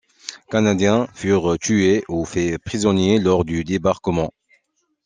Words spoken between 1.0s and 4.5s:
furent tués ou faits prisonniers lors du débarquement.